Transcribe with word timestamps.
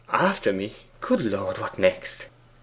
'After 0.09 0.51
me! 0.51 0.75
Good 0.99 1.19
Lord, 1.21 1.59
what 1.59 1.77
next! 1.77 2.25